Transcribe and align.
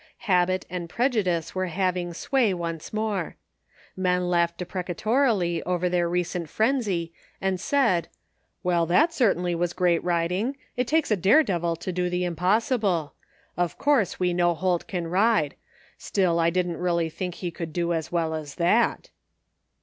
Habit 0.25 0.65
and 0.67 0.89
prejudice 0.89 1.53
were 1.53 1.67
having 1.67 2.11
sway 2.15 2.55
once 2.55 2.91
more. 2.91 3.35
Men 3.95 4.31
laughed 4.31 4.57
deprecatorily 4.57 5.61
over 5.63 5.89
their 5.89 6.09
recent 6.09 6.49
frenzy 6.49 7.13
and 7.39 7.59
said:" 7.59 8.07
Well 8.63 8.87
that 8.87 9.13
certainly 9.13 9.53
was 9.53 9.73
great 9.73 10.03
riding. 10.03 10.57
It 10.75 10.87
takes 10.87 11.11
a 11.11 11.15
dare 11.15 11.43
devil 11.43 11.75
to 11.75 11.91
do 11.91 12.09
the 12.09 12.23
impossible. 12.25 13.13
Of 13.55 13.77
course, 13.77 14.19
we 14.19 14.33
know 14.33 14.55
Holt 14.55 14.87
can 14.87 15.05
ride; 15.05 15.53
still 15.99 16.39
I 16.39 16.49
didn't 16.49 16.77
really 16.77 17.09
think 17.11 17.35
he 17.35 17.51
could 17.51 17.71
do 17.71 17.93
as 17.93 18.11
well 18.11 18.33
as 18.33 18.55
that.'' 18.55 19.11